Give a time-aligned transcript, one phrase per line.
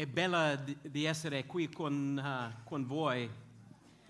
[0.00, 3.28] è bella di, essere qui con, uh, con voi.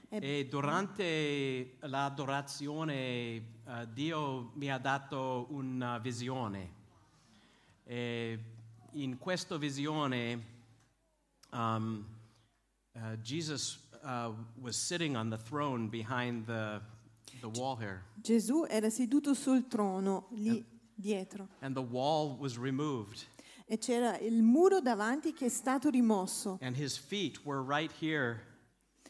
[0.08, 6.79] E durante l'adorazione uh, Dio mi ha dato una visione.
[7.82, 8.38] E
[8.92, 10.46] in questa visione
[11.50, 12.07] um,
[12.93, 13.88] uh, Jesus
[14.61, 16.80] was sitting on the throne behind the,
[17.41, 18.05] the wall here.
[18.15, 23.27] Gesù era seduto sul trono lì dietro And the wall was removed.
[23.73, 28.41] E c'era il muro davanti che è stato rimosso And his feet were right here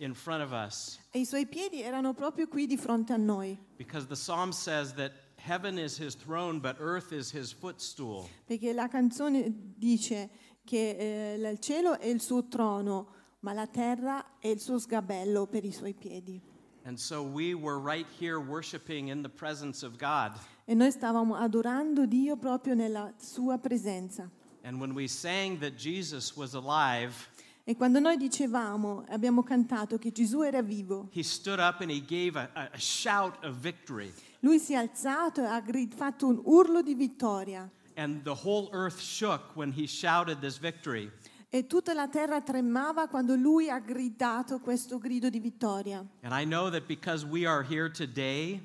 [0.00, 0.98] in front of us.
[1.10, 3.58] e i suoi piedi erano proprio qui di fronte a noi.
[3.78, 8.28] Because the psalm says that heaven is his throne, but earth is his footstool.
[8.44, 10.28] Perché la canzone dice
[10.62, 15.46] che eh, il cielo è il suo trono, ma la terra è il suo sgabello
[15.46, 16.38] per i suoi piedi.
[16.84, 20.32] And so we were right here worshiping in the presence of God.
[20.66, 24.30] E noi stavamo adorando Dio proprio nella sua presenza.
[24.62, 27.28] And when we sang that Jesus was alive,
[27.64, 32.00] E quando noi dicevamo, abbiamo cantato che Gesù era vivo, he stood up and he
[32.00, 34.12] gave a, a- a shout of victory.
[34.40, 35.62] lui si è alzato e ha
[35.94, 37.70] fatto un urlo di vittoria.
[37.96, 41.10] And the whole earth shook when he shouted this victory.
[41.52, 46.04] E tutta la terra tremava quando lui ha gridato questo grido di vittoria.
[46.22, 48.60] And I know that because we are here today,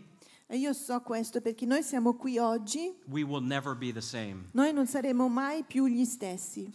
[0.47, 4.43] E io so questo perché noi siamo qui oggi, we will never be the same.
[4.51, 6.71] noi non saremo mai più gli stessi.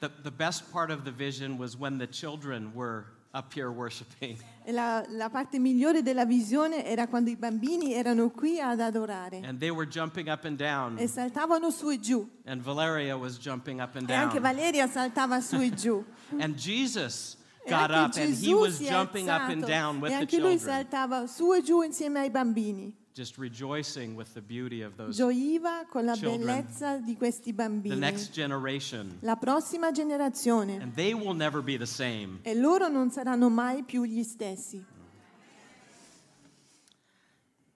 [0.00, 4.36] The, the best part of the vision was when the children were up here worshiping.
[4.66, 9.58] La, la parte migliore della visione era quando i bambini erano qui ad adorare And
[9.60, 10.96] they were jumping up and down.
[10.98, 12.28] e saltavano su e giù.
[12.46, 14.52] And Valeria was jumping up and E anche down.
[14.54, 16.04] Valeria saltava su e giù.
[16.40, 17.36] And Jesus
[17.70, 20.58] got up and he was jumping up and down with e the anche lui children,
[20.58, 22.92] saltava su e giù insieme ai bambini.
[23.12, 26.40] just rejoicing with the beauty of those, Gioiva con la children.
[26.46, 27.96] bellezza di questi the bambini.
[27.96, 29.18] next generation.
[29.20, 30.78] La prossima generazione.
[30.80, 32.38] And they will never be the same.
[32.42, 34.82] E loro non saranno mai più gli stessi.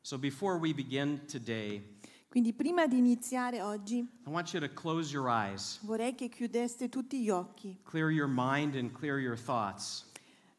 [0.02, 1.82] So before we begin today,
[2.34, 4.04] Quindi prima di iniziare oggi
[5.82, 7.78] vorrei che chiudeste tutti gli occhi.
[7.84, 10.04] clear your mind, and clear your thoughts.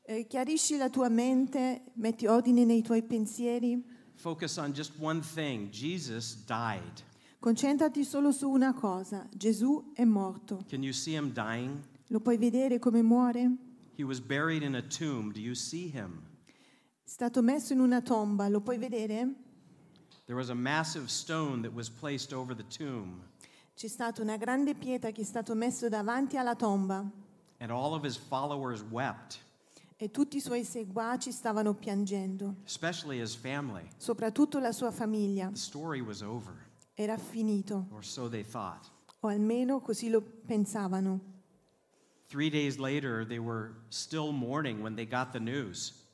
[0.04, 3.84] Eh, chiarisci la tua mente, metti ordine nei tuoi pensieri.
[4.14, 7.04] Focus on just one thing Jesus died.
[7.40, 9.28] Concentrati solo su una cosa.
[9.36, 10.64] Gesù è morto.
[10.70, 11.78] Can you see him dying?
[12.08, 13.52] Lo puoi vedere come muore?
[13.98, 15.34] He was buried in a tomb.
[15.34, 16.22] Do you see him?
[17.04, 18.48] È stato messo in una tomba.
[18.48, 19.44] Lo puoi vedere?
[20.26, 23.22] There was a massive stone that was placed over the tomb,
[23.76, 27.06] C'è stata una grande pietra che è stato messo davanti alla tomba
[27.60, 29.38] and all of his followers wept,
[29.98, 33.88] e tutti i suoi seguaci stavano piangendo, especially his family.
[33.98, 35.50] soprattutto la sua famiglia.
[35.50, 36.54] The story was over,
[36.96, 38.90] Era finito, or so they thought.
[39.20, 41.20] o almeno così lo pensavano.
[42.28, 46.05] Three days later, they were still mourning when they got the news.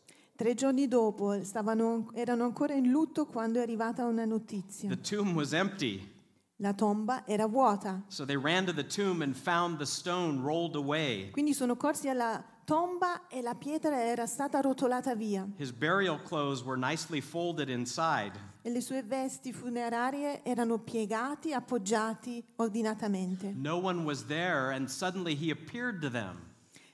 [0.41, 4.89] Tre giorni dopo stavano- erano ancora in lutto quando è arrivata una notizia.
[4.89, 6.01] The tomb was empty.
[6.55, 8.01] La tomba era vuota.
[8.07, 11.29] So they ran to the tomb and found the stone rolled away.
[11.29, 16.63] Quindi sono corsi alla tomba e la pietra era stata rotolata via His burial clothes
[16.63, 18.31] were nicely folded inside.
[18.63, 23.53] e le sue vesti funerarie erano piegati, appoggiati ordinatamente.
[23.55, 26.49] No one was there, and suddenly he appeared to them.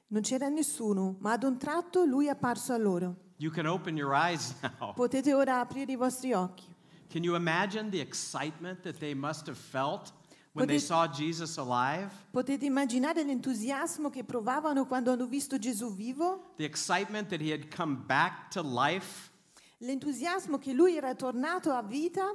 [0.07, 3.21] Non c'era nessuno, ma ad un tratto lui è apparso a loro.
[3.37, 4.93] You can open your eyes now.
[4.95, 6.65] Potete ora aprire i vostri occhi.
[7.09, 10.11] Can you imagine the excitement that they must have felt
[10.53, 12.09] when they Potete- saw Jesus alive?
[12.31, 16.53] Potete immaginare l'entusiasmo che provavano quando hanno visto Gesù vivo?
[16.57, 19.31] The excitement that he had come back to life
[19.79, 22.33] L'entusiasmo che lui era tornato a vita?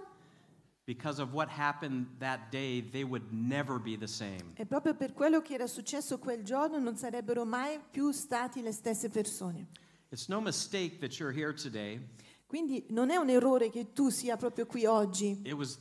[0.84, 4.52] because of what happened that day, they would never be the same.
[4.56, 8.72] E proprio per quello che era successo quel giorno non sarebbero mai più stati le
[8.72, 9.66] stesse persone.
[10.12, 11.98] It's no mistake that you're here today.
[12.46, 15.40] Quindi non è un errore che tu sia proprio qui oggi.
[15.50, 15.78] Was.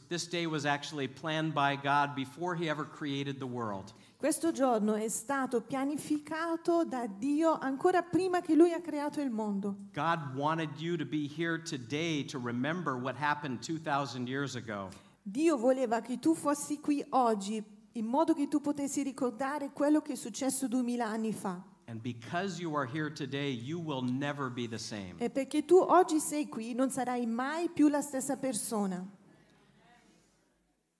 [4.16, 9.75] Questo giorno è stato pianificato da Dio ancora prima che lui ha creato il mondo.
[9.92, 14.92] God wanted you to be here today to remember what happened 2000 years ago.
[15.24, 17.62] Dio voleva che tu fossi qui oggi
[17.92, 21.70] in modo che tu potessi ricordare quello che è successo duemila anni fa.
[21.91, 25.15] And because you are here today, you will never be the same.
[25.19, 29.05] E perché tu oggi sei qui non sarai mai più la stessa persona.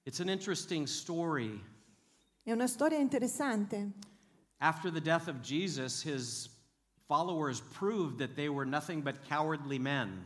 [0.04, 1.64] It's an interesting story.
[2.44, 3.94] È una storia interessante.
[4.58, 6.50] After the death of Jesus, his
[7.08, 10.26] followers proved that they were nothing but cowardly men.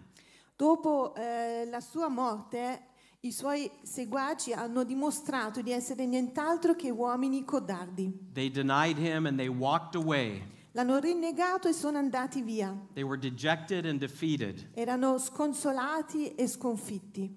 [0.55, 2.87] Dopo eh, la sua morte,
[3.19, 8.31] i suoi seguaci hanno dimostrato di essere nient'altro che uomini codardi.
[8.33, 10.53] They denied him and they walked away.
[10.75, 12.77] L'hanno rinnegato e sono andati via.
[12.95, 14.71] They were dejected and defeated.
[14.73, 17.33] Erano sconsolati e sconfitti.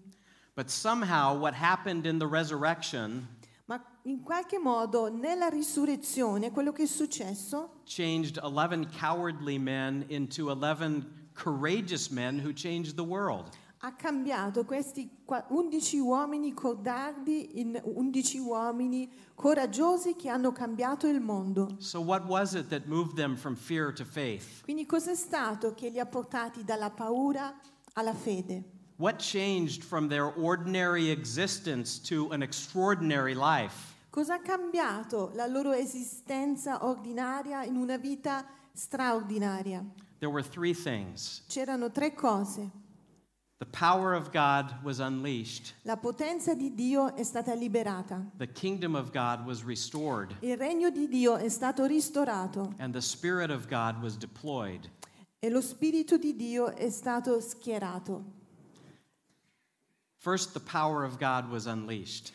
[0.54, 3.28] But somehow, what happened in the resurrection
[3.66, 10.50] Ma in qualche modo nella risurrezione quello che è successo changed 11 cowardly men into
[10.50, 13.50] 11 courageous men who changed the world.
[13.80, 21.20] Ha cambiato questi qua- 11 uomini codardi in 11 uomini coraggiosi che hanno cambiato il
[21.20, 21.76] mondo.
[21.78, 22.04] So?
[24.62, 27.54] Quindi cos'è stato che li ha portati dalla paura
[27.92, 28.76] alla fede?
[28.96, 33.94] What changed from their ordinary existence to an extraordinary life?
[34.10, 39.84] Cosa ha cambiato la loro esistenza ordinaria in una vita straordinaria?
[40.18, 42.86] There were three things C'erano tre cose.
[43.58, 48.94] The power of God was unleashed, La potenza di Dio è stata liberata, the kingdom
[48.94, 53.66] of God was restored, il regno di Dio è stato ristorato and the Spirit of
[53.68, 54.88] God was deployed.
[55.40, 58.24] e lo Spirito di Dio è stato schierato.
[60.16, 62.32] First, the power of God was unleashed.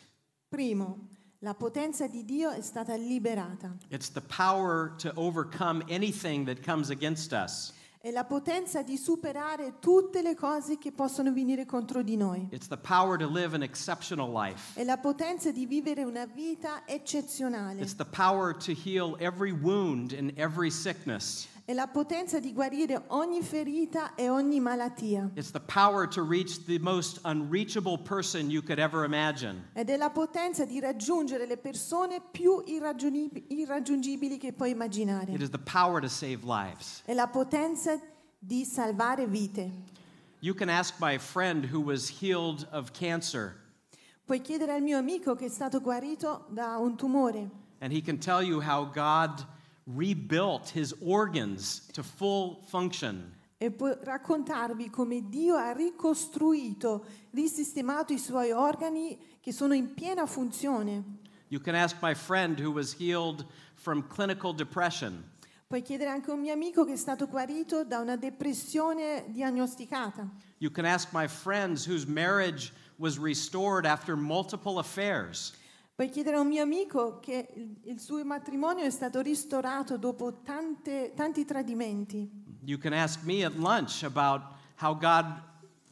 [0.48, 1.08] Primo,
[1.40, 3.76] la potenza di Dio è stata liberata.
[3.90, 7.72] It's the power to overcome anything that comes against us.
[8.04, 12.48] È la potenza di superare tutte le cose che possono venire contro di noi.
[12.50, 14.78] It's the power to live an exceptional life.
[14.78, 17.80] È la potenza di vivere una vita eccezionale.
[17.80, 21.48] It's the power to heal every wound and every sickness.
[21.66, 25.30] È la potenza di guarire ogni ferita e ogni malattia.
[25.34, 29.68] It's the power to reach the most unreachable person you could ever imagine.
[29.72, 35.32] Ed è la potenza di raggiungere le persone più irraggiungibili che puoi It immaginare.
[35.42, 37.00] is the power to save lives.
[37.06, 37.98] È la potenza
[38.38, 39.70] di salvare vite.
[40.40, 43.56] You can ask my friend who was healed of cancer,
[44.26, 47.48] Puoi chiedere al mio amico che è stato guarito da un tumore
[47.80, 49.46] and he can tell you how God
[49.86, 53.32] rebuilt his organs to full function.
[53.56, 60.26] e può raccontarvi come Dio ha ricostruito, risistemato i suoi organi che sono in piena
[60.26, 61.02] funzione.
[61.48, 65.30] You can ask my friend who was healed from clinical depression.
[65.66, 70.28] Puoi chiedere anche a un mio amico che è stato guarito da una depressione diagnosticata.
[70.58, 75.54] You can ask my friends whose marriage was restored after multiple affairs.
[75.96, 80.40] Puoi chiedere a un mio amico che il, il suo matrimonio è stato ristorato dopo
[80.42, 82.28] tante- tanti tradimenti.
[82.64, 84.42] You can ask me at lunch about
[84.82, 85.40] how God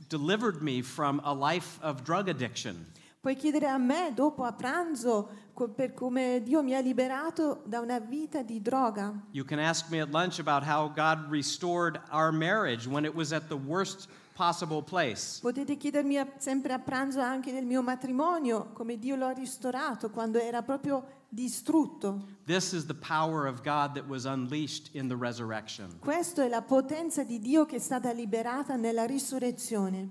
[0.09, 2.85] delivered me from a life of drug addiction.
[3.21, 5.29] Puoi chiedere a me dopo a pranzo
[5.77, 9.15] per come Dio mi ha liberato da una vita di droga.
[9.31, 13.33] You can ask me at lunch about how God restored our marriage when it was
[13.33, 14.09] at the worst
[14.43, 15.39] possible place.
[15.41, 20.11] Potete chiedermi a- sempre a pranzo anche del mio matrimonio, come Dio lo ha ristorato
[20.11, 22.21] quando era proprio distrutto.
[22.47, 25.97] This is the power of God that was unleashed in the resurrection.
[26.01, 30.11] Questa è la potenza di Dio che è stata liberata nella risurrezione.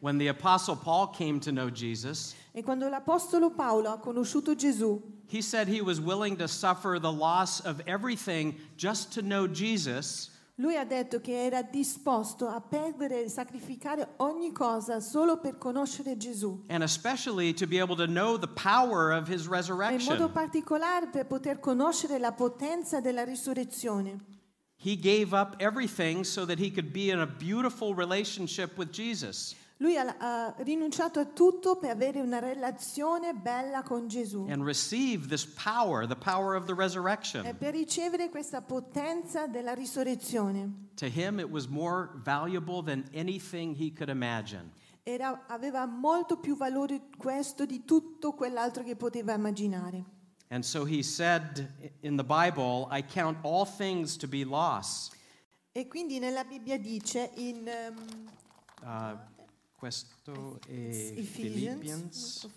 [0.00, 5.00] When the Apostle Paul came to know Jesus, E quando l'Apostolo Paolo ha conosciuto Gesù,
[5.28, 10.28] he said he was willing to suffer the loss of everything just to know Jesus
[10.56, 16.16] lui ha detto che era disposto a perdere e sacrificare ogni cosa solo per conoscere
[16.16, 16.64] Gesù.
[16.68, 21.24] and especially to be able to know the power of his in modo particolare per
[21.26, 24.30] poter conoscere la potenza della risurrezione.
[24.76, 29.54] He gave up everything so that he could be in a beautiful relationship with Jesus.
[29.82, 35.26] Lui ha, ha rinunciato a tutto per avere una relazione bella con Gesù and receive
[35.26, 37.56] this power, the power of the e resurrection.
[37.58, 40.90] per ricevere questa potenza della risurrezione.
[40.94, 44.70] To him, it was more valuable than anything he could imagine.
[45.02, 50.04] Era- aveva molto più valore questo di tutto quell'altro che poteva immaginare.
[50.50, 51.68] And so he said
[52.02, 55.10] in the Bible, I count all things to be loss.
[55.72, 58.30] E quindi nella Bibbia dice in ehm,
[58.84, 59.16] Uh,
[59.82, 62.44] questo è Ephesians, Philippians.
[62.44, 62.50] o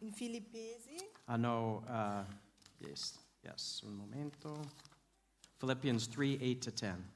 [0.00, 0.96] in Filippesi,
[1.28, 2.24] I know, uh,
[2.78, 4.72] yes, yes, un momento.
[5.56, 7.10] Philippians 3 8 to 10.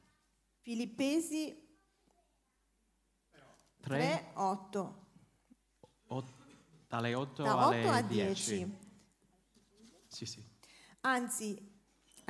[0.61, 1.61] Filippesi
[3.81, 5.07] 3, 3, 8,
[6.87, 8.55] dalle 8 da alle 8 a 10.
[8.55, 8.79] 10.
[10.07, 10.45] Sì, sì.
[11.01, 11.68] Anzi,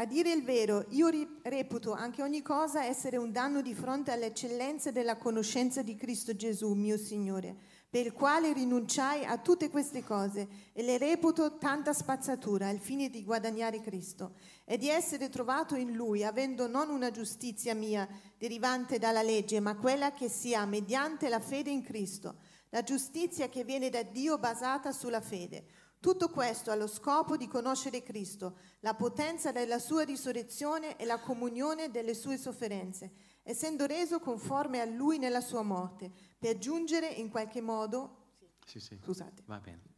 [0.01, 1.09] a dire il vero, io
[1.43, 6.73] reputo anche ogni cosa essere un danno di fronte all'eccellenza della conoscenza di Cristo Gesù,
[6.75, 7.57] mio Signore,
[7.91, 13.11] per il quale rinunciai a tutte queste cose e le reputo tanta spazzatura al fine
[13.11, 19.01] di guadagnare Cristo e di essere trovato in Lui, avendo non una giustizia mia derivante
[19.01, 22.37] dalla legge, ma quella che si ha mediante la fede in Cristo
[22.71, 25.65] la giustizia che viene da Dio basata sulla fede.
[26.01, 31.91] Tutto questo allo scopo di conoscere Cristo, la potenza della sua risurrezione e la comunione
[31.91, 33.11] delle sue sofferenze,
[33.43, 38.27] essendo reso conforme a Lui nella sua morte, per giungere in qualche modo...
[38.65, 38.97] Sì, sì.
[39.03, 39.43] Scusate.
[39.47, 39.97] Va bene.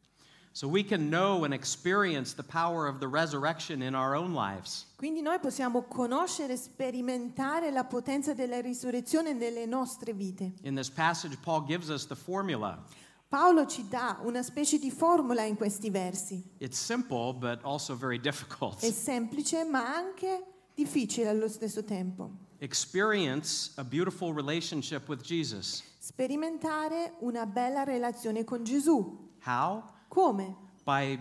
[0.53, 4.87] So we can know and experience the power of the resurrection in our own lives.
[4.97, 10.55] Quindi noi possiamo conoscere e sperimentare la potenza della risurrezione nelle nostre vite.
[10.63, 12.83] In this passage, Paul gives us the formula.
[13.31, 16.43] Paolo ci dà una specie di formula in questi versi.
[16.59, 18.83] It's simple, but also very difficult.
[18.83, 20.45] È semplice ma anche
[20.75, 22.29] difficile allo stesso tempo.
[22.59, 25.81] Experience a beautiful relationship with Jesus.
[26.01, 29.31] Sperimentare una bella relazione con Gesù.
[29.45, 29.85] How?
[30.09, 30.57] Come?
[30.83, 31.17] By,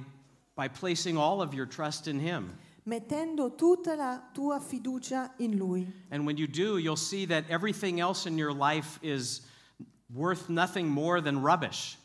[0.55, 2.57] by placing all of your trust in Him.
[2.85, 5.85] Mettendo tutta la tua fiducia in Lui.
[6.09, 9.41] And when you do, you'll see that everything else in your life is
[10.13, 11.97] worth nothing more than rubbish.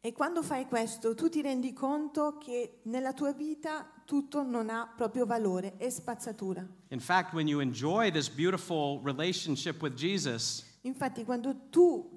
[0.00, 4.86] E quando fai questo tu ti rendi conto che nella tua vita tutto non ha
[4.96, 6.66] proprio valore, è spazzatura.
[6.90, 12.08] In fact, when you enjoy this beautiful relationship with Jesus, Infatti quando tu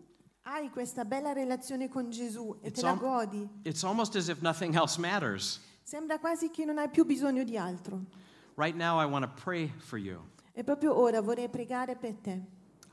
[0.44, 4.76] hai questa bella relazione con Gesù e te la godi, it's almost as if nothing
[4.76, 5.60] else matters.
[5.84, 8.06] sembra quasi che non hai più bisogno di altro.
[8.56, 10.22] Right now, I want to pray for you.
[10.54, 12.32] E proprio ora vorrei pregare per te.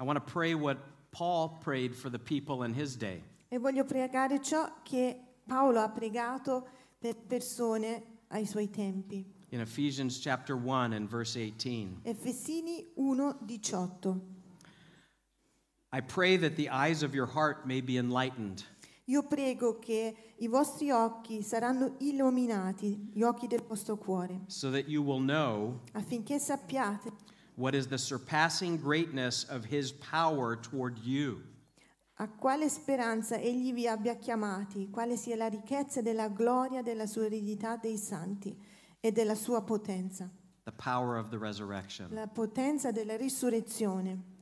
[0.00, 0.78] I want to pray what
[1.18, 3.24] Paul prayed for the people in his day.
[3.48, 9.24] E voglio pregare ciò che Paolo ha pregato per persone ai suoi tempi.
[9.48, 12.02] In Ephesians chapter 1 and verse 18.
[12.04, 14.20] Efesini 1:18.
[15.90, 18.64] I pray that the eyes of your heart may be enlightened,
[19.06, 24.86] Io prego che i vostri occhi saranno illuminati, gli occhi del vostro cuore, so that
[24.86, 27.10] you will know affinché sappiate
[27.58, 31.42] what is the surpassing greatness of his power toward you.
[32.20, 37.26] a quale speranza egli vi abbia chiamati, quale sia la ricchezza della gloria della sua
[37.26, 38.56] eredità dei santi
[39.00, 40.28] e della sua potenza,
[40.64, 42.08] The power of the resurrection.
[42.12, 44.36] la potenza della risurrezione.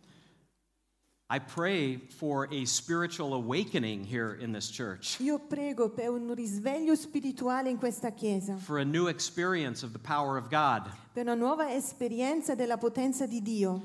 [1.29, 6.95] I pray for a spiritual awakening here in this church, Io prego per un risveglio
[6.95, 11.35] spirituale in questa chiesa, for a new experience of the power of God, per una
[11.35, 13.83] nuova esperienza della potenza di Dio,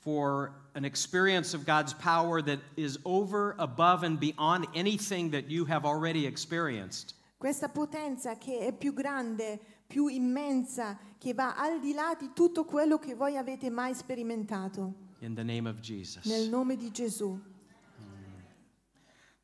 [0.00, 5.64] for an experience of God's power that is over, above, and beyond anything that you
[5.64, 7.14] have already experienced.
[7.38, 12.66] questa potenza che è più grande, più immensa, che va al di là di tutto
[12.66, 15.08] quello che voi avete mai sperimentato.
[15.22, 16.26] In the name of Jesus.
[16.26, 17.40] Nel nome di Gesù.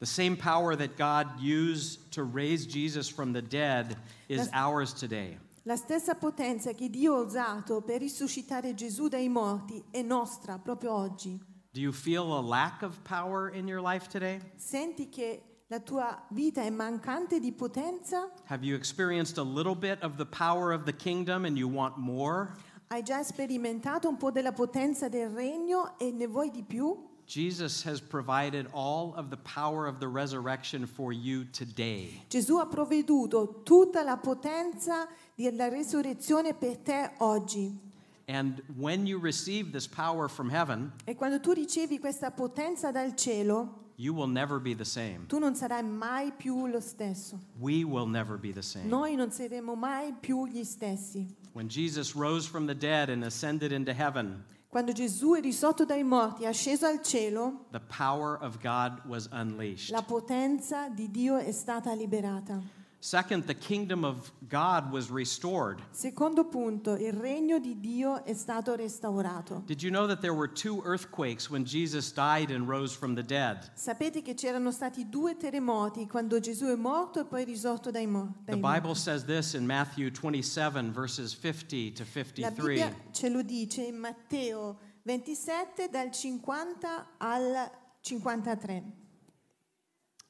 [0.01, 3.97] The same power that God used to raise Jesus from the dead
[4.29, 5.39] is ours today.
[5.65, 10.93] La stessa potenza che Dio ha usato per risuscitare Gesù dai morti è nostra proprio
[10.93, 11.39] oggi.
[11.73, 14.41] Do you feel a lack of power in your life today?
[14.57, 18.33] Senti che la tua vita è mancante di potenza?
[18.47, 21.97] Have you experienced a little bit of the power of the kingdom and you want
[21.99, 22.57] more?
[22.91, 26.97] Hai già sperimentato un po' della potenza del regno e ne vuoi di più?
[27.27, 32.23] Jesus has provided all of the power of the resurrection for you today.
[32.29, 37.79] Gesù ha provveduto tutta la potenza della risurrezione per te oggi.
[38.27, 43.15] And when you receive this power from heaven, E quando tu ricevi questa potenza dal
[43.15, 45.27] cielo, you will never be the same.
[45.27, 47.39] tu non sarai mai più lo stesso.
[47.59, 48.87] We will never be the same.
[48.87, 51.27] Noi non saremo mai più gli stessi.
[51.59, 56.05] When Jesus rose from the dead and ascended into heaven, Quando Gesù è risorto dai
[56.05, 59.91] morti, è asceso al cielo, the power of God was unleashed.
[59.91, 62.63] la potenza di Dio è stata liberata.
[63.01, 65.81] Second, the kingdom of God was restored.
[65.93, 69.63] Secondo punto, il regno di Dio è stato restaurato.
[69.67, 73.23] Did you know that there were two earthquakes when Jesus died and rose from the
[73.23, 73.71] dead?
[73.77, 78.35] Sapete che c'erano stati due terremoti quando Gesù è morto e poi risorto dai, mo-
[78.45, 79.01] The dai Bible morti.
[79.01, 82.75] says this in Matthew 27, verses 50 to La 53.
[82.75, 88.83] Bibbia ce lo dice in Matteo 27 dal 50 al 53.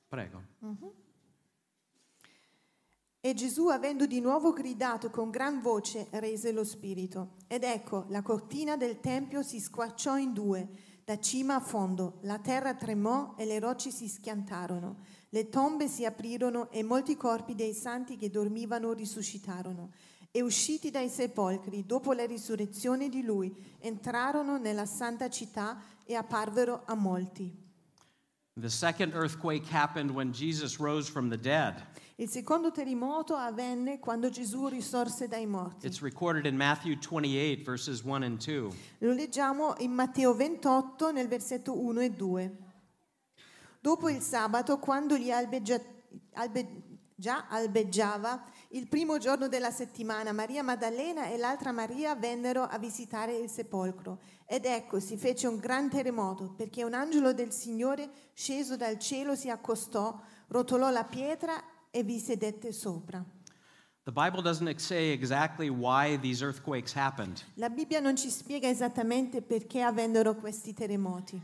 [0.07, 0.43] Prego.
[3.21, 7.35] E Gesù, avendo di nuovo gridato con gran voce, rese lo spirito.
[7.49, 10.69] Ed ecco, la cortina del tempio si squarciò in due,
[11.05, 12.19] da cima a fondo.
[12.23, 14.99] La terra tremò e le rocce si schiantarono.
[15.31, 19.91] Le tombe si aprirono e molti corpi dei santi che dormivano risuscitarono.
[20.31, 26.83] E usciti dai sepolcri, dopo la risurrezione di lui, entrarono nella santa città e apparvero
[26.85, 27.68] a molti.
[28.61, 31.81] The second earthquake happened when Jesus rose from the dead.
[32.17, 35.87] Il secondo terremoto avvenne quando Gesù risorse dai morti.
[35.87, 38.71] It's recorded in Matthew 28, verses 1 and 2.
[38.99, 42.57] Lo leggiamo in Matteo 28 nel versetto 1 e 2.
[43.81, 45.81] Dopo il sabato, quando gli albeggia-
[46.35, 46.83] albe-
[47.15, 53.35] già albeggiava, il primo giorno della settimana, Maria Maddalena e l'altra Maria vennero a visitare
[53.35, 54.19] il sepolcro.
[54.45, 59.35] Ed ecco, si fece un gran terremoto, perché un angelo del Signore, sceso dal cielo,
[59.35, 63.25] si accostò, rotolò la pietra e vi sedette sopra.
[64.05, 69.43] The Bible doesn't say exactly why these earthquakes happened, La Bibbia non ci spiega esattamente
[69.43, 71.39] perché avvennero questi terremoti,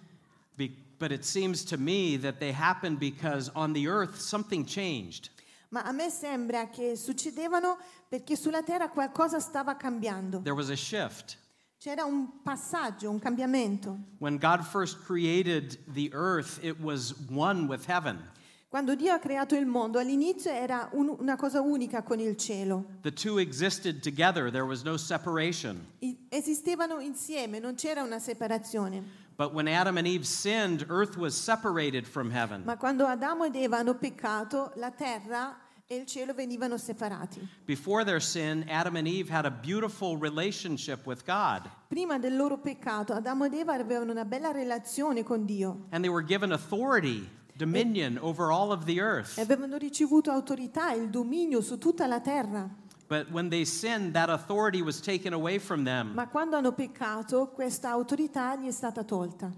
[0.57, 5.29] be- but it seems to me that they happened because on the earth something changed.
[5.75, 7.77] Ma a me sembra che succedevano
[8.09, 10.39] perché sulla terra qualcosa stava cambiando.
[10.43, 11.37] There was a shift.
[11.79, 13.99] C'era un passaggio, un cambiamento.
[14.19, 18.31] When God first created the earth, it was one with heaven.
[18.69, 22.85] Quando Dio ha creato il mondo, all'inizio era un- una cosa unica con il cielo.
[23.03, 25.85] The two existed together, there was no separation.
[26.31, 29.03] Esistevano insieme, non c'era una separazione.
[29.37, 32.63] But when Adam and Eve sinned, earth was separated from heaven.
[32.65, 37.47] Ma quando Adamo ed Eva hanno peccato, la terra e il cielo venivano separati.
[37.67, 42.57] Before their sin, Adam and Eve had a beautiful relationship with God, Prima del loro
[42.57, 47.29] peccato, Adamo ed Eva avevano una bella relazione con Dio and they were given authority,
[47.57, 49.39] dominion over all of the earth.
[49.39, 52.67] avevano ricevuto autorità, il dominio su tutta la terra.
[53.07, 57.49] But when they sinned, that authority was taken away from them, Ma quando hanno peccato,
[57.49, 59.53] questa autorità gli è stata tolta.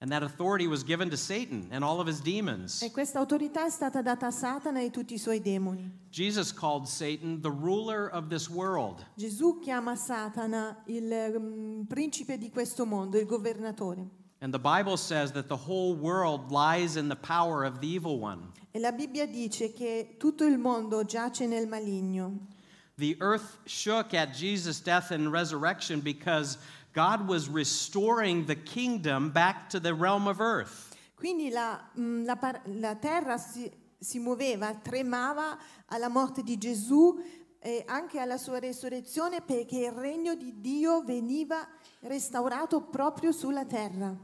[0.00, 2.82] And that authority was given to Satan and all of his demons.
[2.82, 5.90] E questa autorità è stata data a Satana e tutti i suoi demoni.
[6.10, 9.04] Jesus called Satan the ruler of this world.
[9.16, 14.08] Gesù chiama Satana il mm, principe di questo mondo, il governatore.
[14.42, 18.18] And the Bible says that the whole world lies in the power of the evil
[18.18, 18.52] one.
[18.72, 22.48] E la Bibbia dice che tutto il mondo giace nel maligno.
[22.96, 26.58] The earth shook at Jesus' death and resurrection because
[26.92, 30.88] God was restoring the kingdom back to the realm of earth.
[31.14, 37.18] Quindi la, mm, la la terra si, si muoveva, tremava alla morte di Gesù
[37.60, 41.66] e anche alla sua resurrezione perché il regno di Dio veniva
[42.00, 44.16] restaurato proprio sulla terra.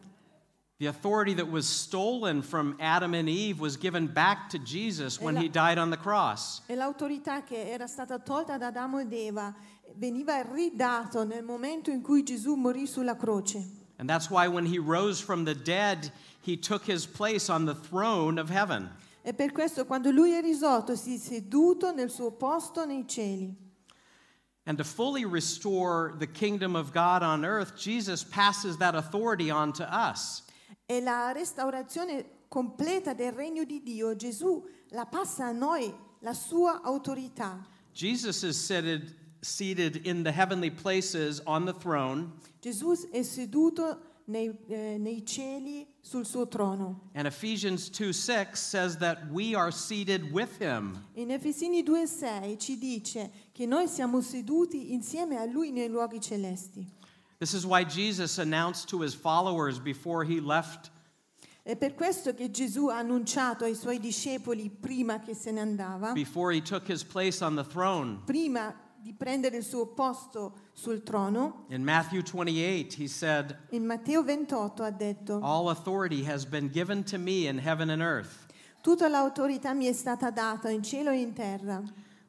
[0.78, 5.34] The authority that was stolen from Adam and Eve was given back to Jesus when
[5.34, 6.60] la- he died on the cross.
[6.66, 9.54] E l'autorità che era stata tolta da Adamo ed Eva
[9.94, 13.84] veniva ridato nel momento in cui Gesù morì sulla croce.
[13.98, 17.74] And that's why when he rose from the dead, he took his place on the
[17.74, 18.90] throne of heaven.
[19.22, 23.54] E per questo quando lui è risorto si è seduto nel suo posto nei cieli.
[24.66, 29.72] And to fully restore the kingdom of God on earth, Jesus passes that authority on
[29.74, 30.42] to us.
[30.88, 36.80] E la restaurazione completa del regno di Dio, Gesù la passa a noi, la sua
[36.82, 37.64] autorità.
[37.92, 44.52] Jesus is seated, seated in the heavenly places on the throne, Gesù è seduto nei,
[44.68, 47.10] eh, nei cieli sul suo trono.
[47.14, 50.98] and Ephesians 2 6 says that we are seated with him.
[51.14, 56.84] In Efesini 2,6 ci dice che noi siamo seduti insieme a Lui nei luoghi celesti.
[57.38, 60.90] This is why Jesus announced to his followers before he left
[61.62, 66.12] È per questo che Gesù ha annunciato ai suoi discepoli prima che se ne andava,
[66.12, 68.20] before he took his place on the throne.
[68.24, 74.22] prima di prendere il suo posto sul trono, In Matthew 28, he said, in Matteo
[74.22, 78.46] 28 ha detto, All authority has been given to me in heaven and earth.
[78.82, 81.82] tutta l'autorità mi è stata data in cielo e in terra.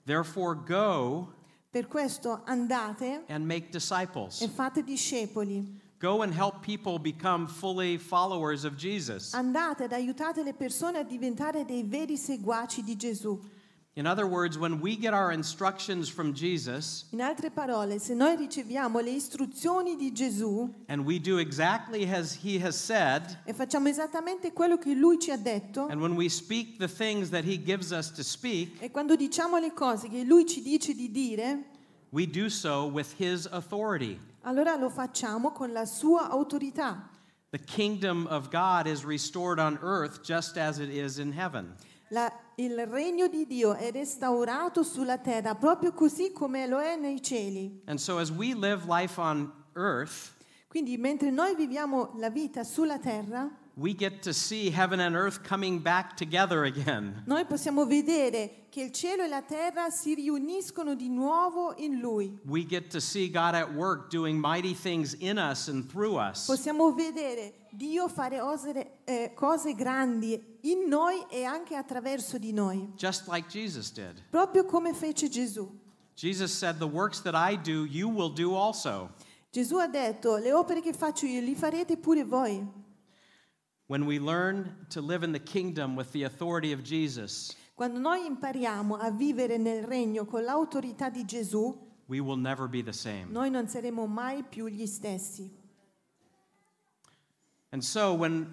[0.03, 1.34] Therefore, go
[1.69, 4.41] Per questo andate and make disciples.
[4.41, 5.80] e fate discepoli.
[5.99, 9.34] Go and help people become fully followers of Jesus.
[9.34, 13.39] Andate ed aiutate le persone a diventare dei veri seguaci di Gesù.
[13.97, 18.36] In other words, when we get our instructions from Jesus In altre parole, se noi
[18.36, 23.88] riceviamo le istruzioni di Gesù and we do exactly as he has said, e facciamo
[23.89, 27.57] esattamente quello che Lui ci ha detto, and when we speak the things that he
[27.57, 31.63] gives us to speak, e quando diciamo le cose che Lui ci dice di dire,
[32.12, 34.19] we do so with his authority.
[34.43, 37.10] allora lo facciamo con la sua autorità.
[37.49, 41.73] The kingdom of God is restored on earth just as it is in heaven.
[42.12, 47.21] La- il regno di Dio è restaurato sulla terra proprio così come lo è nei
[47.21, 47.83] cieli.
[47.85, 50.33] And so as we live life on earth,
[50.67, 55.43] Quindi mentre noi viviamo la vita sulla terra, we get to see heaven and earth
[55.43, 57.21] coming back together again.
[57.27, 62.39] noi possiamo vedere che il cielo e la terra si riuniscono di nuovo in Lui.
[62.45, 66.45] We get to see God at work doing mighty things in us and through us.
[66.47, 72.91] Possiamo vedere Dio fare osere- eh, cose grandi in noi e anche attraverso di noi,
[72.95, 74.23] just like Jesus did.
[74.31, 75.69] proprio come fece Gesù.
[76.15, 79.13] Jesus said, The works that I do, you will do also.
[79.51, 82.65] Gesù ha detto, le opere che faccio io li farete pure voi.
[83.88, 88.26] When we learn to live in the kingdom with the authority of Jesus, Quando noi
[88.26, 93.28] impariamo a vivere nel regno con l'autorità di Gesù, we will never be the same.
[93.30, 95.50] noi non saremo mai più gli stessi.
[97.71, 98.47] And so when,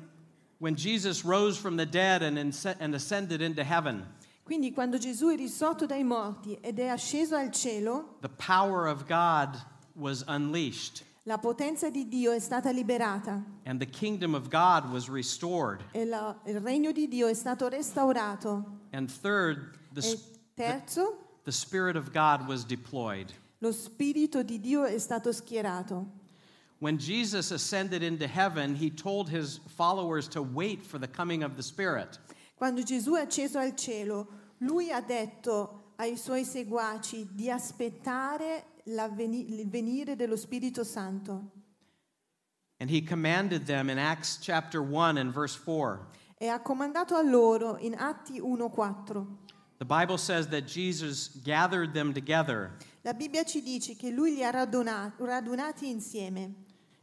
[0.59, 4.07] when Jesus rose from the dead and, and ascended into heaven,
[4.45, 9.07] Quindi quando Gesù è risorto dai morti ed è asceso al cielo, the power of
[9.07, 9.57] God
[9.95, 15.09] was unleashed la potenza di Dio è stata liberata and the kingdom of God was
[15.09, 15.83] restored.
[15.93, 18.81] e la- il regno di Dio è stato restaurato.
[18.93, 20.19] And third, the, E
[20.55, 23.33] terzo, the Spirit of God was deployed.
[23.59, 26.23] lo Spirito di Dio è stato schierato.
[26.81, 31.55] When Jesus ascended into heaven, he told his followers to wait for the coming of
[31.57, 32.21] the Spirit.
[32.57, 34.27] Quando Gesù è acceso al cielo,
[34.59, 41.51] lui ha detto ai suoi seguaci di aspettare il venire dello Spirito Santo
[42.81, 46.07] And he commanded them in Acts chapter 1 and verse 4.
[46.39, 49.27] e ha comandato a loro in Atti 1:4.
[49.79, 54.43] The Bible says that Jesus gathered them together La Bibbia ci dice che lui li
[54.43, 56.55] ha raduna- radunati insieme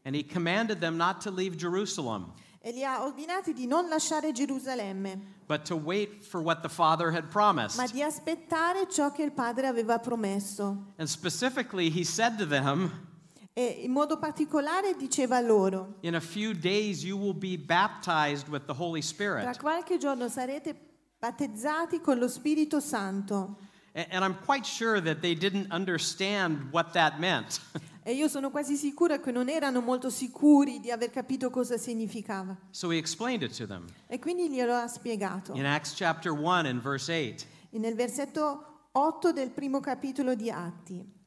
[0.04, 4.32] and he commanded them not to leave Jerusalem, e li ha ordinati di non lasciare
[4.32, 7.78] Gerusalemme, but to wait for what the Father had promised.
[7.78, 10.94] ma di aspettare ciò che il Padre aveva promesso.
[10.98, 13.08] And specifically, he said to them,
[13.54, 18.66] E in modo particolare diceva loro, In a few days you will be baptized with
[18.66, 19.58] the Holy tra Spirit.
[19.60, 20.74] qualche giorno sarete
[21.20, 23.58] battezzati con lo Spirito Santo.
[23.94, 27.60] A- And I'm quite sure that they didn't understand what that meant.
[28.04, 32.58] E io sono quasi sicura che non erano molto sicuri di aver capito cosa significava.
[32.72, 33.86] So he explained it to them.
[34.08, 35.54] E quindi glielo ha spiegato.
[35.54, 40.50] In Acts chapter 1 and verse 8, E Nel versetto 8 del primo capitolo di
[40.50, 41.20] Atti.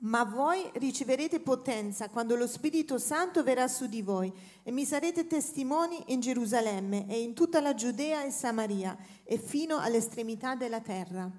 [0.00, 4.30] Ma voi riceverete potenza quando lo Spirito Santo verrà su di voi
[4.62, 9.78] e mi sarete testimoni in Gerusalemme e in tutta la Giudea e Samaria e fino
[9.78, 11.30] all'estremità della terra.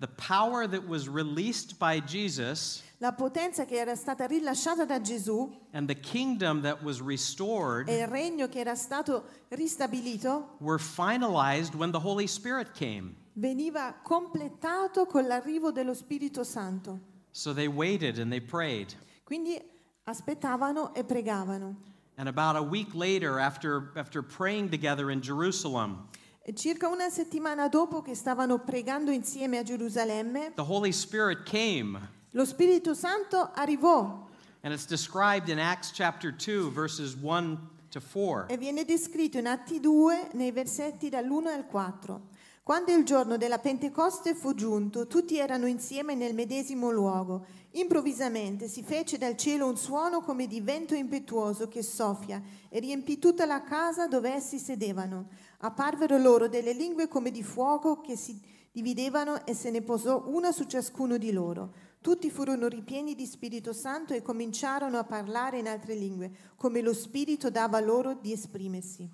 [0.00, 5.50] the power that was released by Jesus La potenza che era stata rilasciata da Gesù
[5.72, 11.74] and the kingdom that was restored e il regno che era stato ristabilito were finalized
[11.74, 13.14] when the Holy Spirit came.
[13.32, 17.00] veniva completato con l'arrivo dello Spirito Santo.
[17.30, 18.94] So they waited and they prayed.
[19.24, 19.58] Quindi
[20.04, 21.76] aspettavano e pregavano.
[22.16, 26.08] And about a week later, after, after praying together in Jerusalem,
[26.54, 32.18] circa una settimana dopo che stavano pregando insieme a Gerusalemme, the Holy Spirit came.
[32.32, 34.28] Lo Spirito Santo arrivò
[34.62, 37.58] And it's described in Acts chapter 2, verses 1
[37.90, 38.48] to 4.
[38.48, 42.28] e viene descritto in Atti 2 nei versetti dall'1 al 4.
[42.62, 47.46] Quando il giorno della Pentecoste fu giunto, tutti erano insieme nel medesimo luogo.
[47.72, 53.18] Improvvisamente si fece dal cielo un suono come di vento impetuoso che soffia e riempì
[53.18, 55.28] tutta la casa dove essi sedevano.
[55.60, 58.38] Apparvero loro delle lingue come di fuoco che si
[58.70, 61.72] dividevano e se ne posò una su ciascuno di loro.
[62.02, 66.94] Tutti furono ripieni di Spirito Santo e cominciarono a parlare in altre lingue, come lo
[66.94, 69.06] Spirito dava loro di esprimersi.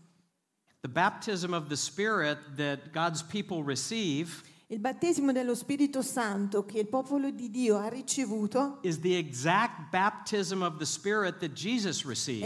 [0.83, 6.81] The baptism of the Spirit that God's people receive Il battesimo dello Spirito Santo che
[6.81, 8.91] il popolo di Dio ha ricevuto è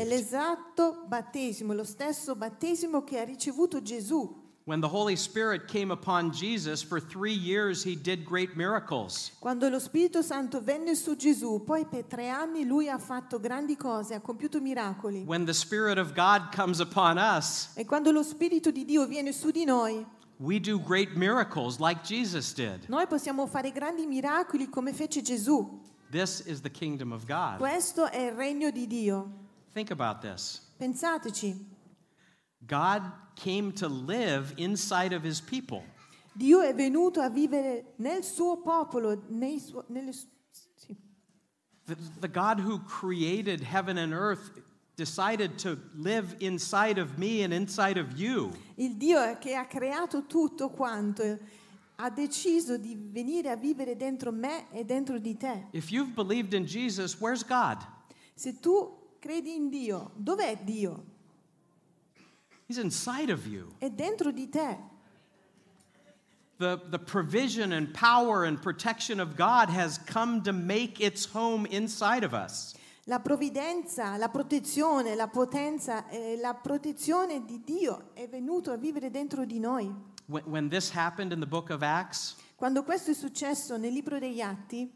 [0.05, 4.40] l'esatto battesimo, lo stesso battesimo che ha ricevuto Gesù.
[4.71, 9.33] When the Holy Spirit came upon Jesus, for three years he did great miracles.
[9.41, 13.77] Quando lo Spirito Santo venne su Gesù, poi per tre anni lui ha fatto grandi
[13.77, 15.25] cose, ha compiuto miracoli.
[15.25, 19.33] When the Spirit of God comes upon us, E quando lo Spirito di Dio viene
[19.33, 20.07] su di noi,
[20.37, 22.85] we do great miracles like Jesus did.
[22.87, 25.81] noi possiamo fare grandi miracoli come fece Gesù.
[26.13, 27.59] This is the kingdom of God.
[27.59, 29.33] Questo è il regno di Dio.
[29.73, 30.63] Think about this.
[30.77, 31.79] Pensateci,
[32.67, 33.03] God
[33.35, 35.83] came to live inside of his people.
[36.33, 40.29] Dio è venuto a vivere nel suo popolo, nei suo- nelle su-
[40.77, 40.97] sì.
[41.87, 44.51] The, the God who created heaven and earth
[44.97, 48.53] decided to live inside of me and inside of you.
[48.77, 51.39] Il Dio che ha creato tutto quanto
[51.97, 55.67] ha deciso di venire a vivere dentro me e dentro di te.
[55.73, 57.79] If you've believed in Jesus, where's God?
[58.35, 61.10] Se tu credi in Dio, dov'è Dio?
[62.71, 63.73] He's inside of you.
[63.79, 64.79] È dentro di te.
[66.59, 71.67] The, the provision and power and protection of God has come to make its home
[71.67, 72.75] inside of us.
[73.07, 79.11] La provvidenza, la protezione, la potenza e la protezione di Dio è venuto a vivere
[79.11, 79.93] dentro di noi.
[80.27, 84.21] When, when this happened in the book of Acts, Quando questo è successo nel libro
[84.21, 84.89] degli Atti,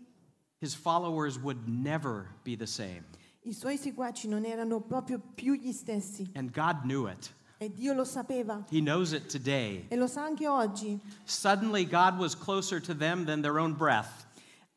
[0.60, 3.02] his followers would never be the same.
[3.46, 7.34] i suoi seguaci non erano proprio più gli stessi And God knew it.
[7.58, 9.86] E Dio lo sapeva He knows it today.
[9.88, 10.98] e lo sa anche oggi.
[11.24, 14.22] Suddenly, God was closer to them than their own breath.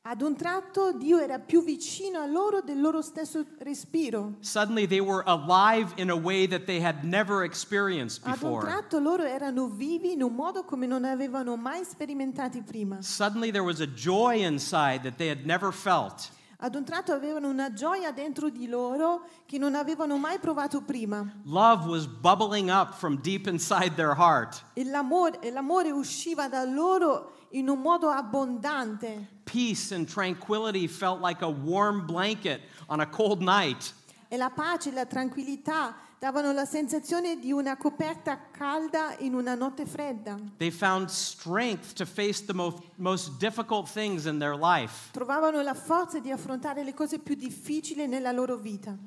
[0.09, 4.35] Ad un tratto Dio era più vicino a loro del loro stesso respiro.
[4.39, 8.61] Suddenly, they were alive in a way that they had never experienced Ad un before.
[8.61, 13.01] tratto loro erano vivi in un modo come non avevano mai sperimentati prima.
[13.01, 16.29] Suddenly, there was a joy inside that they had never felt.
[16.59, 21.23] Ad un tratto avevano una gioia dentro di loro che non avevano mai provato prima.
[21.43, 24.63] Love was bubbling up from deep inside their heart.
[24.73, 29.41] E l'amore, e l'amore usciva da loro in un modo abbondante.
[29.43, 33.93] Peace and tranquility felt like a warm blanket on a cold night.
[34.27, 39.53] E la pace e la tranquillità davano la sensazione di una coperta calda in una
[39.55, 40.37] notte fredda.
[40.57, 45.11] They found strength to face the most, most difficult things in their life.
[45.11, 48.97] Trovavano la forza di affrontare le cose più difficili nella loro vita.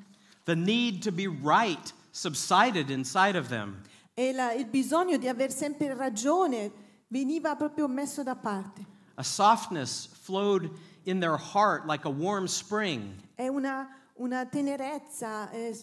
[0.45, 3.81] The need to be right subsided inside of them.
[4.13, 6.71] E la- il bisogno di aver sempre ragione
[7.07, 8.85] veniva proprio messo da parte.
[9.15, 10.69] A softness flowed
[11.03, 13.13] in their heart like a warm spring.
[13.35, 15.77] E una, una tenerezza eh,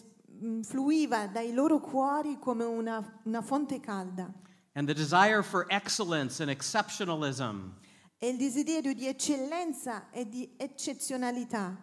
[0.63, 4.31] fluiva dai loro cuori come una, una fonte calda.
[4.73, 7.73] And the desire for excellence and exceptionalism
[8.21, 11.77] E il desiderio di eccellenza e di eccezionalità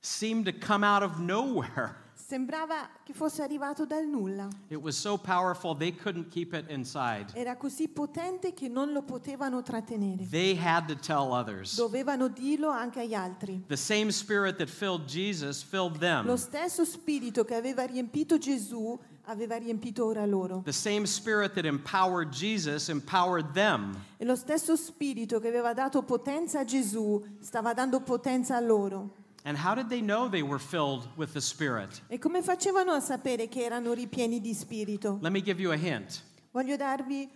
[0.00, 1.96] seemed to come out of nowhere.
[2.32, 4.48] Sembrava che fosse arrivato dal nulla.
[4.68, 7.26] It was so powerful they couldn't keep it inside.
[7.34, 10.26] Era così potente che non lo potevano trattenere.
[10.30, 11.76] They had to tell others.
[11.76, 13.62] Dovevano dirlo anche agli altri.
[13.66, 19.56] The same spirit that filled Jesus filled Lo stesso spirito che aveva riempito Gesù aveva
[19.56, 20.62] riempito ora loro.
[20.64, 23.94] The same spirit that empowered Jesus empowered them.
[24.16, 29.20] E lo stesso spirito che aveva dato potenza a Gesù stava dando potenza a loro.
[29.44, 32.00] And how did they know they were filled with the Spirit?
[32.08, 35.18] E come facevano a sapere che erano ripieni di spirito?
[35.20, 36.22] Let me give you a hint.
[36.52, 37.28] Voglio darvi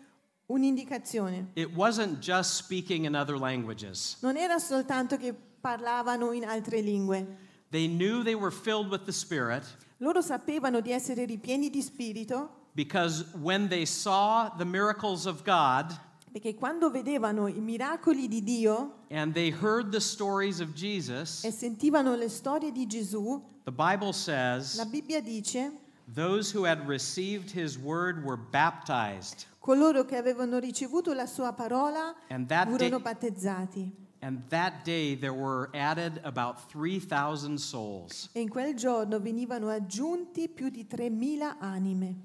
[0.47, 1.49] un'indicazione.
[1.55, 4.16] It wasn't just speaking in other languages.
[4.21, 7.27] Non era soltanto che parlavano in altre lingue.
[7.71, 9.64] They knew they were filled with the Spirit
[9.99, 15.99] Loro sapevano di essere ripieni di spirito because when they saw the miracles of God
[16.37, 21.51] perché quando vedevano i miracoli di Dio and they heard the stories of Jesus, e
[21.51, 25.72] sentivano le storie di Gesù, the Bible la says, Bibbia dice,
[26.12, 29.46] those who had received his word were baptized.
[29.61, 34.05] coloro che avevano ricevuto la sua parola furono battezzati.
[34.20, 38.29] And that day there were added about 3,000 souls.
[38.33, 42.16] E in quel giorno venivano aggiunti più di 3.000 anime.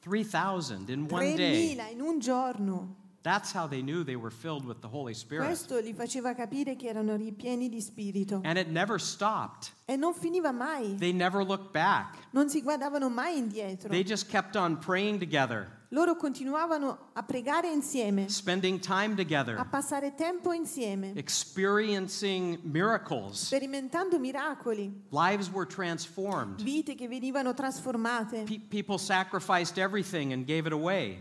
[0.00, 1.74] 3,000 in one day.
[1.76, 2.97] 3.000 in un giorno.
[3.22, 5.46] That's how they knew they were filled with the Holy Spirit.
[5.46, 8.40] Questo li faceva capire che erano ripieni di spirito.
[8.44, 9.70] And it never stopped.
[9.86, 10.94] E non finiva mai.
[10.98, 12.16] They never looked back.
[12.32, 13.88] Non si guardavano mai indietro.
[13.88, 19.66] They just kept on praying together, Loro continuavano a pregare insieme, spending time a together,
[19.70, 23.38] passare tempo insieme, experiencing miracles.
[23.46, 26.60] sperimentando miracoli, Lives were transformed.
[26.62, 28.44] vite che venivano trasformate.
[28.44, 31.20] Pe- people sacrificed everything and gave it away.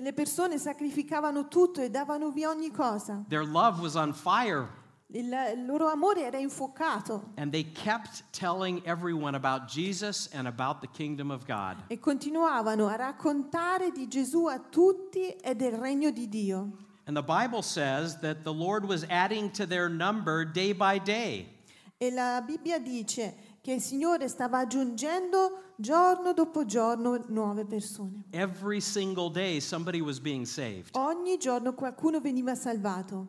[0.00, 3.24] Le persone sacrificavano tutto e davano via ogni cosa.
[3.28, 4.66] Their love was on fire.
[5.08, 10.80] Il, il loro amore era infuocato And they kept telling everyone about Jesus and about
[10.80, 11.76] the kingdom of God.
[11.86, 16.72] e continuavano a raccontare di Gesù a tutti e del regno di Dio.
[17.06, 21.46] And the Bible says that the Lord was adding to their number day by day.
[21.98, 28.24] E la Bibbia dice che il Signore stava aggiungendo giorno dopo giorno nuove persone.
[28.28, 30.90] Every single day, somebody was being saved.
[30.96, 33.26] Ogni giorno qualcuno veniva salvato.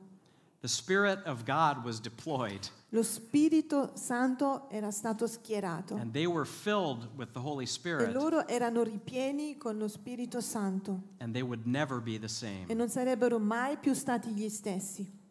[0.59, 6.45] The Spirit of God was deployed, Lo Spirito Santo era stato schierato and they were
[6.45, 11.43] filled with the Holy e Spirit, loro erano ripieni con lo Spirito Santo and they
[11.43, 12.73] would never be the e same.
[12.73, 15.23] non sarebbero mai più stati gli stessi.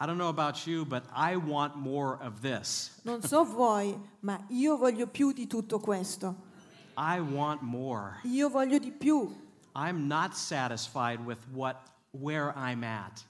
[0.00, 2.90] I don't know about you, but I want more of this.
[3.04, 6.34] Non so voi, ma io voglio più di tutto questo.
[6.96, 8.18] I want more.
[8.24, 9.30] Io voglio di più.
[9.76, 11.76] I'm not satisfied with what
[12.10, 13.24] where I'm at.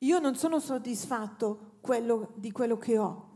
[0.00, 3.30] Io non sono soddisfatto quello- di quello che ho.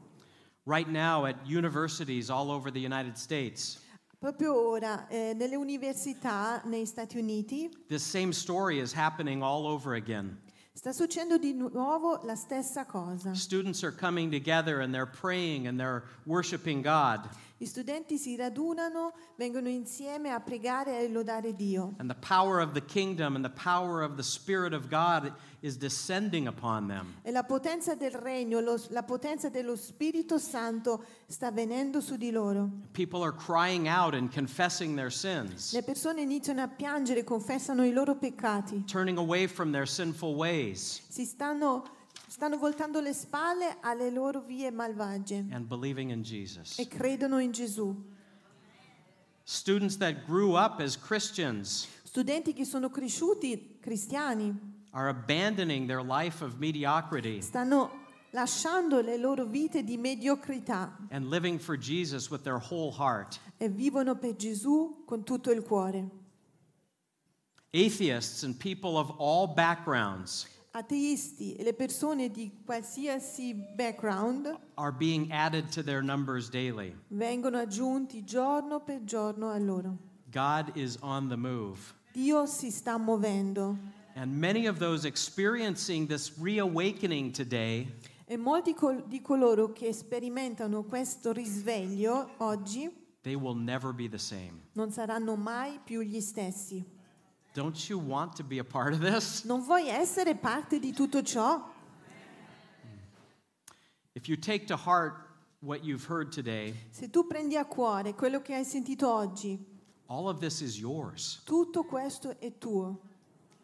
[0.65, 3.79] Right now at universities all over the United States,
[4.21, 9.95] Proprio ora, eh, nelle università negli Stati Uniti, this same story is happening all over
[9.95, 10.37] again.
[10.79, 13.35] Sta succedendo di nuovo la stessa cosa.
[13.35, 17.29] Students are coming together and they're praying and they're worshiping God.
[17.61, 21.95] Gli studenti si radunano, vengono insieme a pregare e lodare Dio.
[21.99, 25.77] And the power of the kingdom and the power of the Spirit of God is
[25.77, 27.15] descending upon them.
[27.25, 32.31] E la potenza del regno, lo- la potenza dello Spirito Santo sta venendo su di
[32.31, 32.71] loro.
[32.93, 37.91] People are crying out and confessing their sins, Le persone iniziano a piangere, confessano i
[37.91, 38.85] loro peccati.
[38.87, 41.83] turning away from their sinful ways, Si stanno,
[42.29, 46.79] stanno voltando le spalle alle loro vie malvagie and believing in Jesus.
[46.79, 47.95] e credono in Gesù.
[49.45, 54.55] Students that grew up as Christians Studenti che sono cresciuti cristiani
[54.93, 61.59] are abandoning their life of mediocrity stanno lasciando le loro vite di mediocrità and living
[61.59, 63.39] for Jesus with their whole heart.
[63.57, 66.09] e vivono per Gesù con tutto il cuore.
[67.73, 75.31] Atheists and people of all backgrounds Ateisti e le persone di qualsiasi background are being
[75.33, 76.95] added to their numbers daily.
[77.09, 79.97] vengono aggiunti giorno per giorno a loro.
[80.31, 81.79] God is on the move.
[82.13, 83.77] Dio si sta muovendo
[84.15, 87.87] And many of those experiencing this reawakening today
[88.27, 92.91] e molti col- di coloro che sperimentano questo risveglio oggi
[93.23, 94.69] they will never be the same.
[94.73, 96.85] non saranno mai più gli stessi.
[97.55, 99.45] Don't you want to be a part of this?
[99.45, 101.63] Non vuoi essere parte di tutto ciò?
[104.15, 105.15] If you take to heart
[105.61, 109.59] what you've heard today, Se tu prendi a cuore quello che hai sentito oggi,
[110.07, 111.41] all of this is yours.
[111.45, 113.01] tutto questo è tuo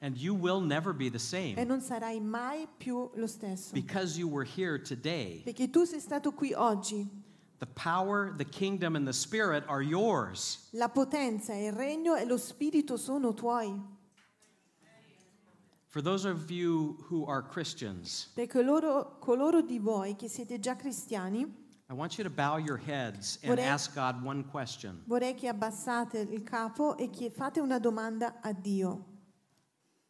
[0.01, 3.73] And you will never be the e same non sarai mai più lo stesso.
[3.73, 5.43] because you were here today.
[5.45, 7.09] Perché tu sei stato qui oggi.
[7.65, 10.69] The power, the kingdom, and the spirit are yours.
[10.75, 13.81] La potenza, il regno e lo spirito sono tuoi.
[15.89, 20.77] For those of you who are Christians, Perché loro, coloro di voi che siete già
[20.77, 21.41] cristiani,
[21.89, 25.03] I want you to bow your heads and Vorrei- ask God one question.
[25.07, 29.05] vorrei che abbassate il capo e che fate una domanda a Dio.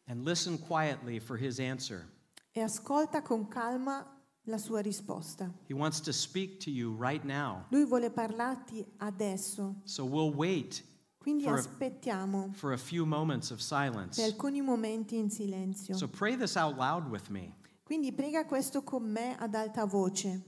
[0.07, 2.05] and listen quietly for his answer.
[2.51, 4.05] E ascolta con calma
[4.45, 5.51] la sua risposta.
[5.67, 7.65] He wants to speak to you right now.
[7.69, 9.75] Lui vuole parlarti adesso.
[9.83, 10.83] So we'll wait
[11.17, 15.95] Quindi aspettiamo for a few moments of per alcuni momenti in silenzio.
[15.95, 17.55] So pray this out loud with me.
[17.83, 20.41] Quindi prega questo con me ad alta voce.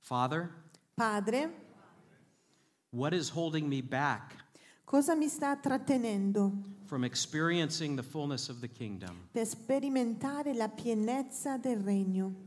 [0.00, 0.50] Father,
[0.94, 1.52] Padre,
[2.90, 4.44] what is holding me back
[4.84, 6.52] cosa mi sta trattenendo
[6.84, 9.28] from experiencing the fullness of the kingdom?
[9.32, 12.45] per sperimentare la pienezza del regno?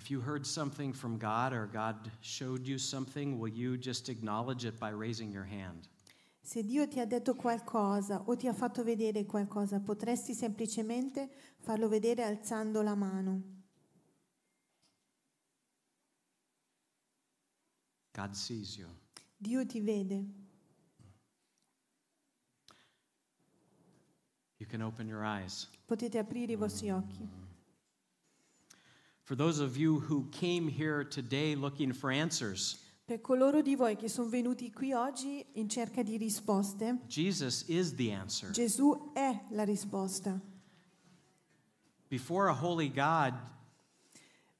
[0.00, 4.64] If you heard something from God or God showed you something, will you just acknowledge
[4.64, 5.88] it by raising your hand?
[6.40, 11.86] Se Dio ti ha detto qualcosa o ti ha fatto vedere qualcosa, potresti semplicemente farlo
[11.86, 13.42] vedere alzando la mano.
[18.14, 18.88] God sees you.
[19.36, 20.24] Dio ti vede.
[24.56, 25.68] You can open your eyes.
[25.84, 27.49] Potete aprire i vostri occhi.
[29.30, 33.94] For those of you who came here today looking for answers, Per coloro di voi
[33.94, 38.50] che sono venuti qui oggi in cerca di risposte, Jesus is the answer.
[38.50, 40.36] Gesù è la risposta.
[42.08, 43.34] Before a holy God,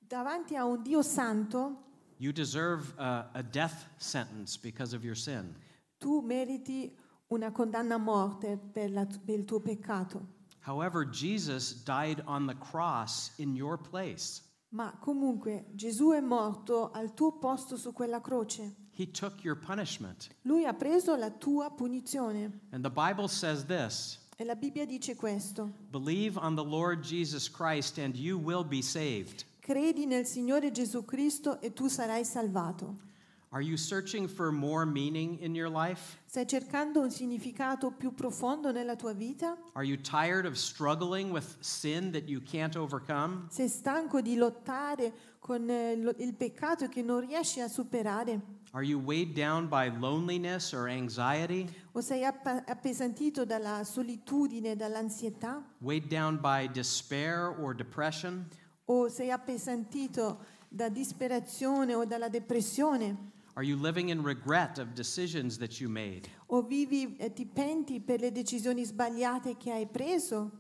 [0.07, 1.77] Davanti a un Dio santo,
[2.19, 5.53] you deserve a, a death sentence because of your sin.
[5.99, 6.97] tu meriti
[7.31, 10.25] una condanna a morte per, la- per il tuo peccato.
[10.61, 14.43] However, Jesus died on the cross in your place.
[14.71, 18.75] Ma comunque Gesù è morto al tuo posto su quella croce.
[18.97, 20.29] He took your punishment.
[20.43, 22.61] Lui ha preso la tua punizione.
[22.71, 25.71] And the Bible says this E la Bibbia dice questo.
[25.91, 29.45] Believe on the Lord Jesus Christ and you will be saved.
[29.61, 33.09] Credi nel Signore Gesù Cristo e tu sarai salvato.
[33.53, 36.17] Are you searching for more meaning in your life?
[36.25, 39.57] Stai cercando un significato più profondo nella tua vita?
[39.73, 43.49] Are you tired of struggling with sin that you can't overcome?
[43.51, 48.41] Sei stanco di lottare con eh, il peccato che non riesci a superare?
[48.71, 51.69] Are you weighed down by loneliness or anxiety?
[51.91, 55.61] O sei appesantito dalla solitudine, dall'ansietà?
[55.79, 58.47] Weighed down by despair or depression?
[58.93, 65.59] o sei appesantito da disperazione o dalla depressione Are you living in regret of decisions
[65.59, 66.29] that you made?
[66.53, 70.51] o vivi e ti penti per le decisioni sbagliate che hai preso?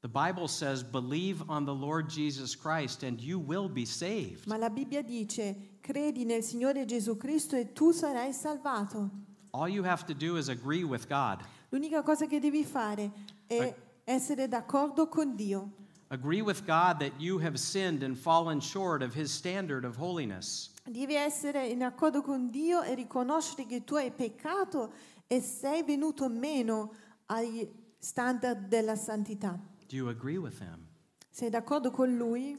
[0.00, 4.46] The Bible says, believe on the Lord Jesus Christ and you will be saved.
[4.46, 9.10] Ma la Bibbia dice, credi nel Signore Gesù Cristo e tu sarai salvato.
[9.52, 11.42] All you have to do is agree with God.
[11.70, 13.10] L'unica cosa che devi fare
[13.46, 13.74] è
[14.04, 15.72] essere d'accordo con Dio.
[16.10, 20.70] Agree with God that you have sinned and fallen short of his standard of holiness.
[20.90, 24.92] Devi essere in accordo con Dio e riconoscere che tu hai peccato
[25.26, 26.92] e sei venuto meno
[27.26, 27.68] agli
[27.98, 29.58] standard della santità.
[29.86, 30.86] Do you agree with him?
[31.28, 32.58] Sei d'accordo con Lui?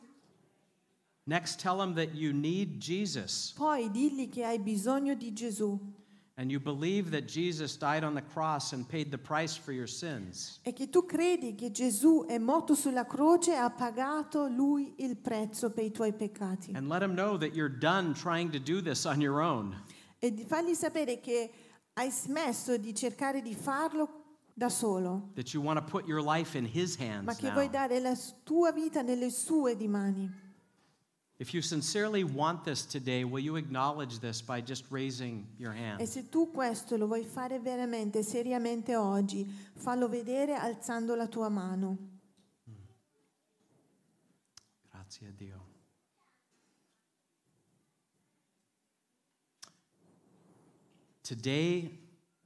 [1.23, 5.77] Next, tell him that you need Jesus Poi digli che hai bisogno di Gesù
[6.39, 9.87] and you believe that Jesus died on the cross and paid the price for your
[9.87, 10.59] sins.
[10.63, 15.17] e che tu credi che Gesù è morto sulla croce e ha pagato Lui il
[15.17, 16.71] prezzo per i tuoi peccati.
[16.73, 19.75] And let him know that you're done trying to do this on your own.
[20.17, 21.51] E di fargli sapere che
[21.93, 24.07] hai smesso di cercare di farlo
[24.53, 27.53] da solo, That you want to put your life in his ma hands che now.
[27.53, 30.47] vuoi dare la tua vita nelle sue di mani.
[31.39, 35.77] If you sincerely want this today, will you acknowledge this by just raising your E
[35.77, 36.05] hand?
[36.05, 41.97] se tu questo lo vuoi fare veramente, seriamente oggi, fallo vedere alzando la tua mano.
[44.91, 45.63] Grazie a Dio.
[51.23, 51.89] Today,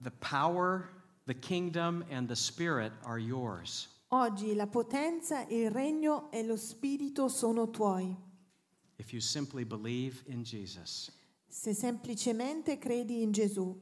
[0.01, 0.87] the power,
[1.25, 3.87] the kingdom, and the spirit are yours.
[4.11, 8.15] Oggi la potenza, il regno e lo spirito sono tuoi.
[8.97, 11.11] If you simply believe in Jesus.
[11.47, 13.75] Se semplicemente credi in Gesù.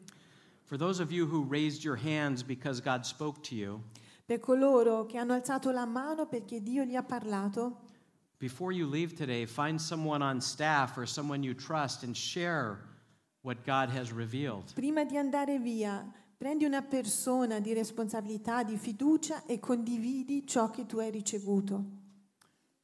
[0.66, 3.82] For those of you who raised your hands because God spoke to you,
[4.26, 7.82] Per coloro che hanno alzato la mano perché Dio gli ha parlato,
[8.40, 12.80] before you leave today, find someone on staff or someone you trust and share
[13.42, 14.72] what God has revealed.
[14.74, 20.86] prima di andare via, prendi una persona di responsabilità, di fiducia e condividi ciò che
[20.86, 22.00] tu hai ricevuto.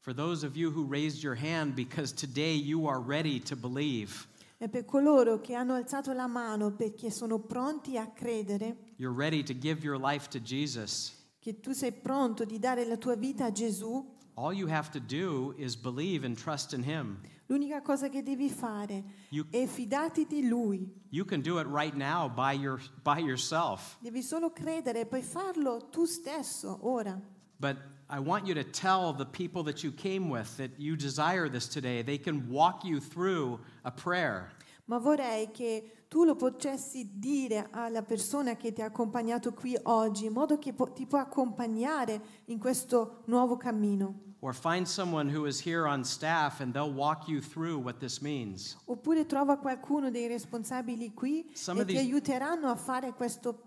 [0.08, 4.26] For those of you who raised your hand because today you are ready to believe,
[4.58, 9.44] E per coloro che hanno alzato la mano perché sono pronti a credere, you're ready
[9.44, 13.48] to give your life to Jesus, che tu sei pronto di dare la tua vita
[13.48, 14.02] a Gesù,
[14.36, 17.20] all you have to do is believe and trust in Him.
[17.48, 20.90] l'unica cosa che devi fare You, è fidati di Lui.
[21.10, 23.98] you can do it right now by, your, by yourself.
[24.00, 27.20] Devi solo credere e puoi farlo tu stesso ora.
[27.60, 27.76] But
[28.10, 31.68] I want you to tell the people that you came with that you desire this
[31.68, 32.04] today.
[32.04, 34.52] They can walk you through a prayer.
[34.86, 40.26] Ma vorrei che tu lo potessi dire alla persona che ti ha accompagnato qui oggi,
[40.28, 44.22] in modo che po- ti può accompagnare in questo nuovo cammino.
[44.40, 48.22] Or find someone who is here on staff and they'll walk you through what this
[48.22, 48.78] means.
[48.86, 53.67] Oppure trova qualcuno dei responsabili qui Some e of ti these- aiuteranno a fare questo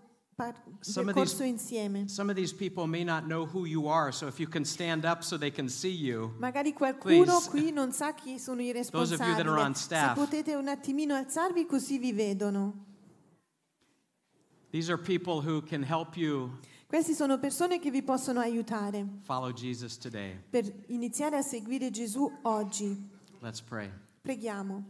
[0.81, 2.07] Some of these- insieme.
[2.09, 5.05] Some of these people may not know who you are, so if you can stand
[5.05, 7.49] up so they can see you, Magari qualcuno Please.
[7.49, 9.75] qui non sa chi sono i Those of you that are on responsabili.
[9.75, 10.15] Se staff.
[10.17, 12.85] potete un attimino alzarvi così vi vedono.
[14.71, 16.49] these are people who can help you
[16.87, 20.37] Queste sono persone che vi possono aiutare follow Jesus today.
[20.49, 23.09] per iniziare a seguire Gesù oggi.
[23.39, 23.89] Let's pray.
[24.21, 24.83] Preghiamo.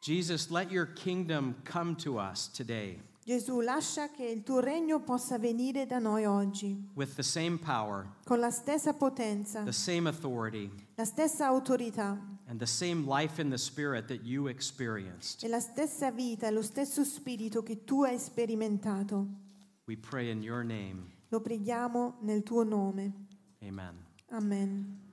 [0.00, 5.38] Jesus, let your kingdom come to us today Gesù, lascia che il tuo regno possa
[5.38, 10.68] venire da noi oggi, with the same power, con la stessa potenza, the same authority,
[10.96, 15.44] la stessa autorità and the same life in the Spirit that you experienced.
[15.44, 19.26] e la stessa vita e lo stesso spirito che tu hai sperimentato.
[19.84, 21.12] We pray in your name.
[21.28, 23.12] Lo preghiamo nel tuo nome.
[23.60, 23.94] Amen.
[24.30, 25.09] Amen.